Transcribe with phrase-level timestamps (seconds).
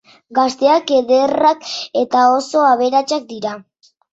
[0.37, 1.69] Gazteak, ederrak
[2.03, 3.57] eta oso abertasak dira.